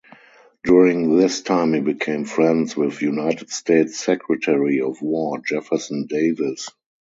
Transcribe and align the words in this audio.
During 0.63 1.15
this 1.17 1.41
time 1.43 1.75
he 1.75 1.79
became 1.79 2.25
friends 2.25 2.75
with 2.75 3.03
United 3.03 3.51
States 3.51 3.99
Secretary 3.99 4.81
of 4.81 4.99
War 5.03 5.37
Jefferson 5.39 6.07
Davis. 6.07 6.67